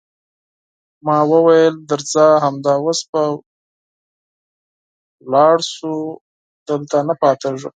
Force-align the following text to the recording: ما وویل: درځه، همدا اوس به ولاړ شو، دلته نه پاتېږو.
ما 1.05 1.17
وویل: 1.31 1.75
درځه، 1.91 2.25
همدا 2.43 2.73
اوس 2.83 2.99
به 3.11 3.21
ولاړ 5.25 5.57
شو، 5.75 5.93
دلته 6.67 6.97
نه 7.07 7.13
پاتېږو. 7.21 7.69